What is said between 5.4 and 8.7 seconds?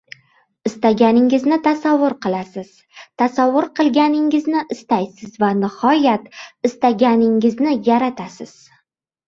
va nihoyat, istaganingizni yaratasiz.